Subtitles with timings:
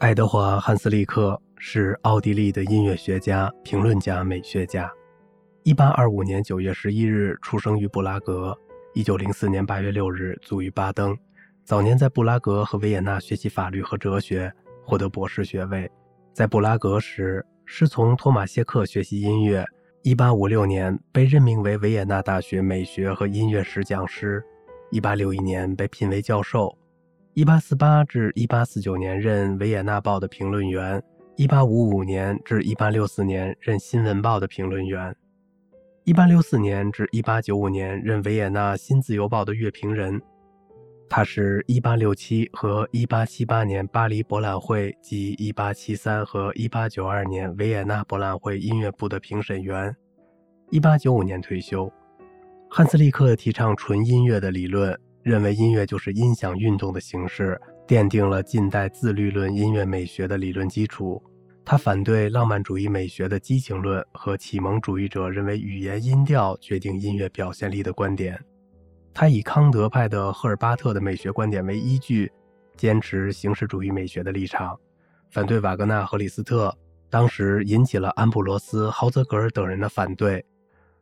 [0.00, 4.88] 爱德华·汉斯利克是奥地利的音乐学家、评论家、美学家。
[5.64, 8.56] 1825年9月11日出生于布拉格
[8.94, 11.18] ，1904年8月6日卒于巴登。
[11.64, 14.52] 早年在布拉格和维也纳学习法律和哲学，
[14.84, 15.90] 获得博士学位。
[16.32, 19.66] 在布拉格时，师从托马谢克学习音乐。
[20.04, 24.40] 1856年被任命为维也纳大学美学和音乐史讲师。
[24.92, 26.78] 1861年被聘为教授。
[27.38, 31.00] 一八四八至一八四九年任《维也纳报》的评论员，
[31.36, 35.14] 一八五五年至一八六四年任《新闻报》的评论员，
[36.02, 40.20] 一八六四年至一八九五年任《维也纳新自由报》的乐评人。
[41.08, 49.94] 他是一八六七和一八七八年巴黎博览会及一八七三和一八九二年维也纳博览会音乐部的评审员。
[50.70, 51.88] 一八九五年退休。
[52.68, 54.98] 汉斯利克提倡纯音乐的理论。
[55.22, 61.22] 认为音乐就是音响运动的形式，奠定了近代自律论音乐美学的理论基础。
[61.64, 68.42] 他反对浪漫主义美学的激情论和启蒙主义者认为语言音调决定音乐表现力的观点。
[69.12, 72.32] 他以康德派的赫尔巴特的美学观点为依据，
[72.76, 74.78] 坚持形式主义美学的立场，
[75.30, 76.74] 反对瓦格纳和李斯特。
[77.10, 80.44] 当时引起了安布罗斯、豪泽格尔等人的反对。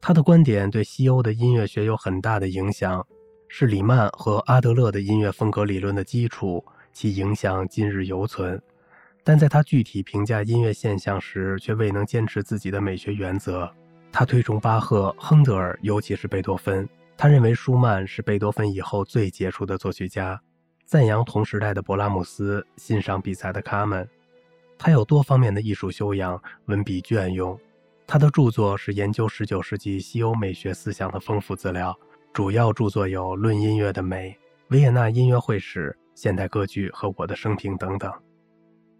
[0.00, 3.06] 他的观点对西欧的音乐学有很大的影响。
[3.48, 8.60] 是里曼和阿德勒的音乐风格理论的基础，其影响今日犹存。
[9.24, 13.70] 但在他具体评价音乐现象时，却未能坚持自己的美学原则。
[14.12, 16.88] 他推崇巴赫、亨德尔，尤其是贝多芬。
[17.16, 20.40] 他认为舒曼是贝多芬以后最杰出的作曲家，
[20.84, 24.08] 赞扬同时代的勃拉姆斯，欣赏比赛的卡门。
[24.78, 27.58] 他有多方面的艺术修养，文笔隽永。
[28.06, 31.98] 他的著作是研究19世纪西欧美学思想的丰富资料。
[32.38, 34.30] 主要著作有《论音乐的美》
[34.68, 38.08] 《维也纳音乐会史》《现代歌剧》和《我的生平》等等。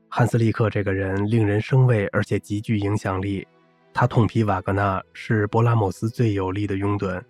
[0.09, 3.47] 汉斯利克这个人令人生畏，而且极具影响力。
[3.95, 7.23] 他痛批瓦格纳是勃拉姆斯最有力的拥趸。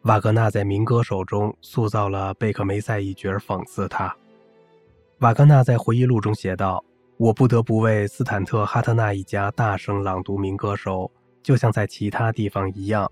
[0.00, 4.12] 瓦格纳在民歌手中塑造了贝克梅塞一角，讽刺他。
[5.20, 6.84] 瓦格纳在回忆录中写道
[7.18, 11.08] ：“我不得不为斯坦特哈特纳一家大声朗读民歌手，
[11.40, 13.08] 就像在其他地方一样。”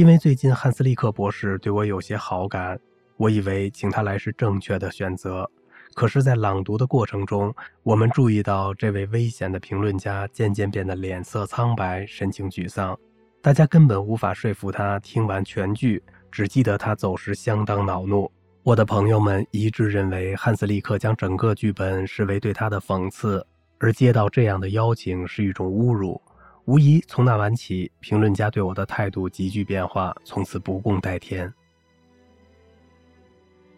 [0.00, 2.80] 因为最近汉斯利克博士对我有些好感，
[3.18, 5.46] 我以为请他来是正确的选择。
[5.92, 12.98] 可是，在朗读的过程中，我们注意到这位危险的评论家渐渐变得脸色苍白，神情沮丧。
[13.42, 16.02] 大家根本无法说服他听完全剧，
[16.32, 18.32] 只记得他走时相当恼怒。
[18.62, 23.46] 我的朋友们一致认为，汉斯利克将整个剧本视为对他的讽刺，
[23.78, 26.18] 而接到这样的邀请是一种侮辱。
[26.66, 31.52] 无疑，从那晚起，评论家对我的态度急剧变化，从此不共戴天。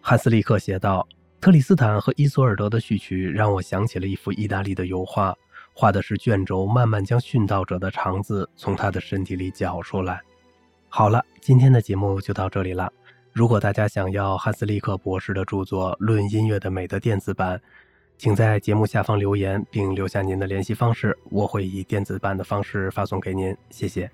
[0.01, 1.07] 汉斯利克写道
[1.41, 5.35] ：“特里斯坦和伊索尔德的序曲让我想起了一幅意大利的油画，
[5.73, 10.21] 画的是卷轴慢慢将殉道者的肠子从他的身体里绞出来。”
[10.91, 12.93] 好了，今天的节目就到这里了。
[13.33, 17.59] 如果大家想要汉斯利克博士的著作《论音乐的美》的电子版，
[18.23, 23.53] 请在节目下方留言，并留下您的联系方式，我会以电子版的方式发送给您。
[23.69, 24.09] 谢谢。